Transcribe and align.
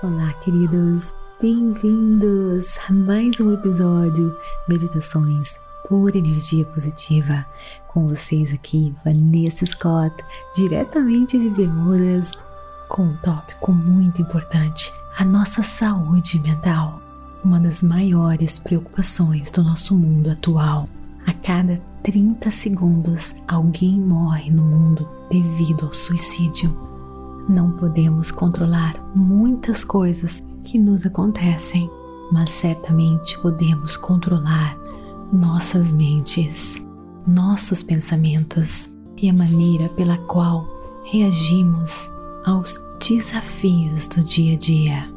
Olá, 0.00 0.32
queridos, 0.44 1.12
bem-vindos 1.40 2.78
a 2.88 2.92
mais 2.92 3.40
um 3.40 3.52
episódio 3.52 4.32
Meditações 4.68 5.58
por 5.88 6.14
Energia 6.14 6.64
Positiva. 6.66 7.44
Com 7.88 8.06
vocês 8.06 8.52
aqui, 8.52 8.94
Vanessa 9.04 9.66
Scott, 9.66 10.14
diretamente 10.54 11.36
de 11.36 11.50
Bermudas, 11.50 12.30
com 12.88 13.06
um 13.06 13.16
tópico 13.16 13.72
muito 13.72 14.22
importante: 14.22 14.92
a 15.18 15.24
nossa 15.24 15.64
saúde 15.64 16.38
mental. 16.38 17.02
Uma 17.44 17.58
das 17.58 17.82
maiores 17.82 18.56
preocupações 18.56 19.50
do 19.50 19.64
nosso 19.64 19.96
mundo 19.96 20.30
atual. 20.30 20.88
A 21.26 21.32
cada 21.32 21.76
30 22.04 22.52
segundos, 22.52 23.34
alguém 23.48 23.98
morre 23.98 24.48
no 24.48 24.62
mundo 24.62 25.08
devido 25.28 25.86
ao 25.86 25.92
suicídio. 25.92 26.97
Não 27.48 27.72
podemos 27.72 28.30
controlar 28.30 29.02
muitas 29.14 29.82
coisas 29.82 30.42
que 30.64 30.78
nos 30.78 31.06
acontecem, 31.06 31.90
mas 32.30 32.50
certamente 32.50 33.38
podemos 33.40 33.96
controlar 33.96 34.78
nossas 35.32 35.90
mentes, 35.90 36.76
nossos 37.26 37.82
pensamentos 37.82 38.90
e 39.16 39.30
a 39.30 39.32
maneira 39.32 39.88
pela 39.88 40.18
qual 40.18 40.68
reagimos 41.04 42.10
aos 42.44 42.78
desafios 43.00 44.06
do 44.08 44.22
dia 44.22 44.54
a 44.54 44.58
dia. 44.58 45.10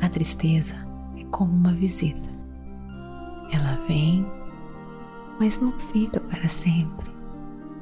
A 0.00 0.08
tristeza 0.08 0.76
é 1.16 1.24
como 1.24 1.52
uma 1.52 1.72
visita. 1.72 2.28
Ela 3.50 3.78
vem, 3.86 4.26
mas 5.40 5.60
não 5.60 5.72
fica 5.72 6.20
para 6.20 6.46
sempre, 6.48 7.10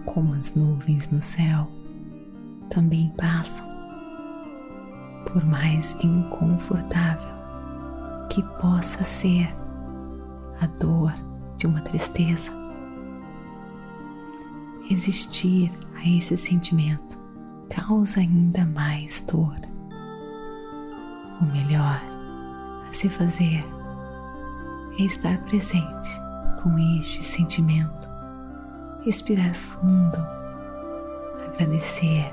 como 0.05 0.35
as 0.35 0.55
nuvens 0.55 1.11
no 1.11 1.21
céu 1.21 1.69
também 2.71 3.13
passam. 3.17 3.67
Por 5.33 5.45
mais 5.45 5.97
inconfortável 6.03 7.37
que 8.31 8.43
possa 8.61 9.03
ser 9.05 9.49
a 10.61 10.67
dor 10.67 11.13
de 11.57 11.67
uma 11.67 11.81
tristeza, 11.81 12.53
resistir 14.89 15.77
esse 16.07 16.37
sentimento 16.37 17.19
causa 17.69 18.21
ainda 18.21 18.65
mais 18.65 19.21
dor. 19.23 19.57
O 21.41 21.45
melhor 21.45 22.01
a 22.89 22.93
se 22.93 23.09
fazer 23.09 23.65
é 24.99 25.03
estar 25.03 25.39
presente 25.45 26.09
com 26.63 26.79
este 26.99 27.23
sentimento, 27.23 28.09
respirar 29.05 29.55
fundo, 29.55 30.19
agradecer, 31.45 32.25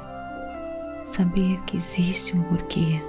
saber 1.06 1.60
que 1.66 1.78
existe 1.78 2.38
um 2.38 2.44
porquê, 2.44 3.02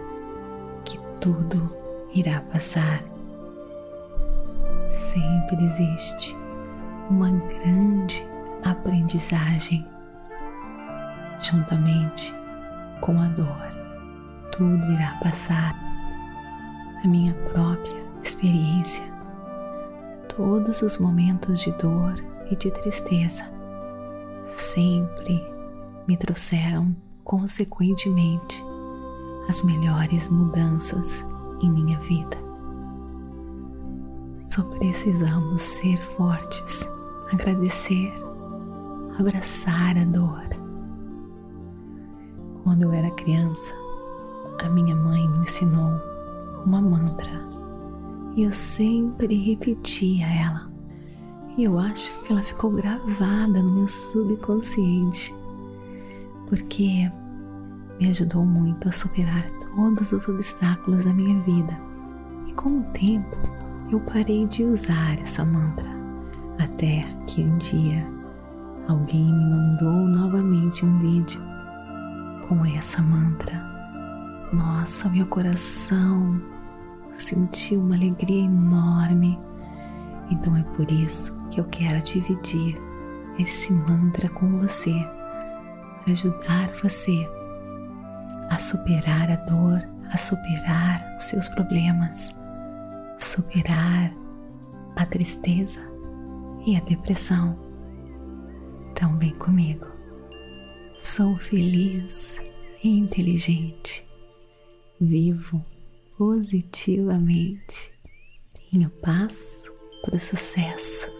que 0.84 0.98
tudo 1.20 1.70
irá 2.12 2.40
passar. 2.40 3.02
Sempre 4.88 5.64
existe 5.64 6.36
uma 7.08 7.30
grande 7.30 8.26
aprendizagem 8.62 9.86
juntamente 11.44 12.34
com 13.00 13.20
a 13.20 13.28
dor. 13.28 13.68
Tudo 14.50 14.92
irá 14.92 15.18
passar. 15.22 15.74
A 17.02 17.06
minha 17.06 17.34
própria 17.34 18.02
experiência, 18.22 19.04
todos 20.26 20.80
os 20.80 20.96
momentos 20.96 21.60
de 21.60 21.70
dor 21.72 22.14
e 22.50 22.56
de 22.56 22.70
tristeza 22.70 23.44
sempre 24.42 25.46
me 26.08 26.16
trouxeram 26.16 26.96
consequentemente 27.22 28.64
as 29.48 29.62
melhores 29.62 30.28
mudanças 30.28 31.22
em 31.60 31.70
minha 31.70 31.98
vida. 32.00 32.38
Só 34.46 34.62
precisamos 34.62 35.60
ser 35.60 36.00
fortes, 36.00 36.88
agradecer, 37.30 38.14
abraçar 39.18 39.98
a 39.98 40.04
dor 40.04 40.63
quando 42.64 42.82
eu 42.82 42.92
era 42.92 43.10
criança, 43.10 43.74
a 44.58 44.70
minha 44.70 44.96
mãe 44.96 45.28
me 45.28 45.40
ensinou 45.40 45.92
uma 46.64 46.80
mantra 46.80 47.44
e 48.34 48.42
eu 48.42 48.50
sempre 48.50 49.36
repetia 49.36 50.26
ela. 50.26 50.72
E 51.58 51.64
eu 51.64 51.78
acho 51.78 52.18
que 52.22 52.32
ela 52.32 52.42
ficou 52.42 52.70
gravada 52.70 53.62
no 53.62 53.70
meu 53.70 53.86
subconsciente, 53.86 55.32
porque 56.48 57.12
me 58.00 58.08
ajudou 58.08 58.44
muito 58.46 58.88
a 58.88 58.92
superar 58.92 59.44
todos 59.76 60.10
os 60.10 60.26
obstáculos 60.26 61.04
da 61.04 61.12
minha 61.12 61.38
vida. 61.42 61.78
E 62.48 62.52
com 62.54 62.78
o 62.78 62.84
tempo, 62.94 63.36
eu 63.92 64.00
parei 64.00 64.46
de 64.46 64.64
usar 64.64 65.20
essa 65.20 65.44
mantra, 65.44 65.88
até 66.58 67.04
que 67.26 67.42
um 67.42 67.58
dia 67.58 68.04
alguém 68.88 69.32
me 69.32 69.44
mandou 69.44 70.08
novamente 70.08 70.84
um 70.84 70.98
vídeo 70.98 71.53
com 72.48 72.64
essa 72.64 73.00
mantra. 73.02 73.62
Nossa, 74.52 75.08
meu 75.08 75.26
coração 75.26 76.40
sentiu 77.12 77.80
uma 77.80 77.94
alegria 77.94 78.44
enorme. 78.44 79.38
Então 80.30 80.56
é 80.56 80.62
por 80.76 80.90
isso 80.90 81.38
que 81.50 81.60
eu 81.60 81.64
quero 81.64 82.02
dividir 82.02 82.80
esse 83.38 83.72
mantra 83.72 84.28
com 84.28 84.58
você, 84.58 84.94
para 86.02 86.12
ajudar 86.12 86.70
você 86.82 87.28
a 88.50 88.58
superar 88.58 89.30
a 89.30 89.36
dor, 89.36 89.82
a 90.12 90.16
superar 90.16 91.16
os 91.16 91.24
seus 91.24 91.48
problemas, 91.48 92.34
superar 93.18 94.12
a 94.96 95.06
tristeza 95.06 95.80
e 96.66 96.76
a 96.76 96.80
depressão. 96.80 97.58
Então 98.90 99.16
vem 99.18 99.34
comigo. 99.34 99.93
Sou 100.96 101.36
feliz 101.36 102.40
e 102.82 102.88
inteligente. 102.88 104.02
Vivo 105.00 105.64
positivamente. 106.16 107.92
Tenho 108.70 108.88
passo 109.02 109.72
para 110.02 110.14
o 110.14 110.18
sucesso. 110.18 111.10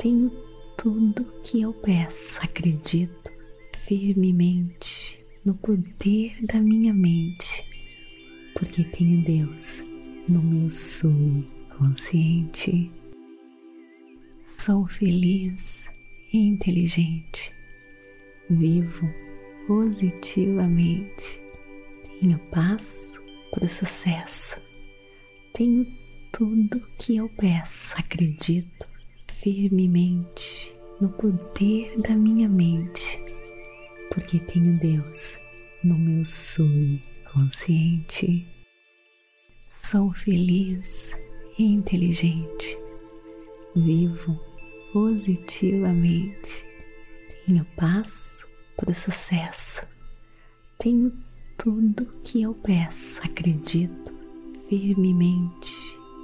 Tenho 0.00 0.30
tudo 0.76 1.24
que 1.44 1.60
eu 1.60 1.74
peço. 1.74 2.40
Acredito 2.42 3.30
firmemente 3.76 5.22
no 5.44 5.54
poder 5.54 6.42
da 6.46 6.58
minha 6.58 6.94
mente, 6.94 7.64
porque 8.54 8.84
tenho 8.84 9.22
Deus 9.22 9.84
no 10.26 10.42
meu 10.42 10.70
subconsciente. 10.70 12.90
Sou 14.44 14.86
feliz 14.86 15.90
e 16.32 16.38
inteligente 16.38 17.57
vivo 18.50 19.08
positivamente, 19.66 21.40
tenho 22.20 22.38
passo 22.50 23.22
para 23.50 23.64
o 23.64 23.68
sucesso. 23.68 24.60
Tenho 25.52 25.84
tudo 26.32 26.80
que 26.98 27.16
eu 27.16 27.28
peço, 27.28 27.94
acredito 27.96 28.86
firmemente 29.26 30.74
no 31.00 31.10
poder 31.10 32.00
da 32.00 32.14
minha 32.14 32.48
mente, 32.48 33.20
porque 34.12 34.38
tenho 34.40 34.76
Deus 34.78 35.38
no 35.84 35.96
meu 35.98 36.24
subconsciente. 36.24 38.46
Sou 39.70 40.12
feliz 40.12 41.16
e 41.58 41.64
inteligente, 41.64 42.78
vivo 43.76 44.36
positivamente, 44.92 46.66
tenho 47.46 47.64
passo 47.76 48.37
para 48.78 48.92
o 48.92 48.94
sucesso, 48.94 49.84
tenho 50.78 51.12
tudo 51.58 52.06
que 52.22 52.42
eu 52.42 52.54
peço, 52.54 53.20
acredito 53.24 54.14
firmemente 54.68 55.72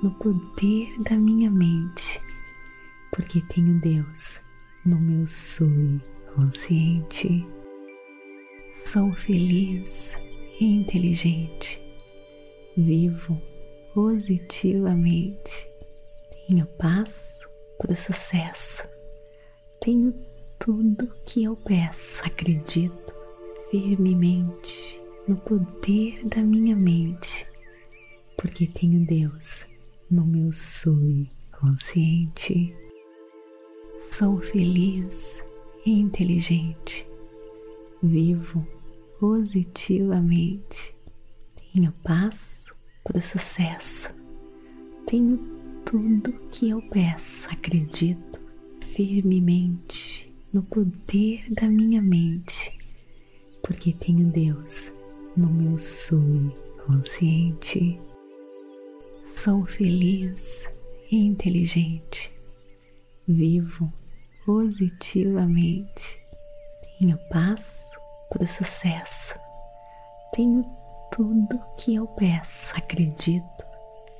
no 0.00 0.12
poder 0.12 0.96
da 1.02 1.16
minha 1.16 1.50
mente, 1.50 2.22
porque 3.10 3.40
tenho 3.48 3.80
Deus 3.80 4.38
no 4.86 5.00
meu 5.00 5.26
subconsciente. 5.26 7.44
Sou 8.72 9.12
feliz 9.14 10.16
e 10.60 10.76
inteligente, 10.76 11.82
vivo 12.76 13.36
positivamente, 13.92 15.68
tenho 16.46 16.66
passo 16.78 17.48
para 17.78 17.90
o 17.90 17.96
sucesso, 17.96 18.88
tenho 19.80 20.14
tudo 20.64 21.08
que 21.26 21.44
eu 21.44 21.54
peço, 21.54 22.24
acredito. 22.24 23.12
Firmemente 23.70 24.98
no 25.28 25.36
poder 25.36 26.24
da 26.24 26.40
minha 26.40 26.74
mente. 26.74 27.46
Porque 28.38 28.66
tenho 28.66 29.04
Deus 29.04 29.66
no 30.10 30.24
meu 30.24 30.50
subconsciente. 30.52 32.74
Sou 34.10 34.40
feliz 34.40 35.44
e 35.84 36.00
inteligente, 36.00 37.06
vivo 38.02 38.66
positivamente, 39.20 40.96
tenho 41.74 41.92
passo 42.02 42.74
para 43.02 43.18
o 43.18 43.20
sucesso, 43.20 44.08
tenho 45.06 45.36
tudo 45.84 46.32
que 46.50 46.70
eu 46.70 46.80
peço, 46.88 47.50
acredito 47.50 48.40
firmemente 48.80 50.23
no 50.54 50.62
poder 50.62 51.44
da 51.50 51.68
minha 51.68 52.00
mente, 52.00 52.78
porque 53.60 53.92
tenho 53.92 54.30
Deus 54.30 54.90
no 55.36 55.48
meu 55.48 55.76
subconsciente. 55.76 58.00
Sou 59.24 59.66
feliz 59.66 60.70
e 61.10 61.26
inteligente. 61.26 62.32
Vivo 63.26 63.92
positivamente. 64.46 66.20
Tenho 67.00 67.18
passo 67.30 67.98
para 68.30 68.44
o 68.44 68.46
sucesso. 68.46 69.34
Tenho 70.32 70.64
tudo 71.10 71.60
que 71.78 71.96
eu 71.96 72.06
peço. 72.06 72.76
Acredito 72.76 73.64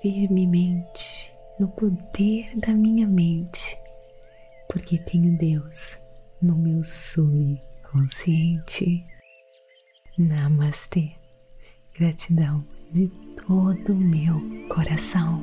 firmemente 0.03 1.33
no 1.61 1.69
poder 1.69 2.59
da 2.59 2.75
minha 2.75 3.07
mente, 3.07 3.79
porque 4.69 4.99
tenho 4.99 5.39
Deus 5.39 6.03
no 6.45 6.57
meu 6.57 6.85
subconsciente. 6.85 9.05
Namastê. 10.19 11.13
Gratidão 11.99 12.63
de 12.93 13.09
todo 13.47 13.95
o 13.95 13.97
meu 13.97 14.39
coração. 14.69 15.43